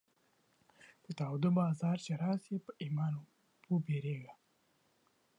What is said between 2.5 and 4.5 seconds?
پر ايمان وبيرېږه.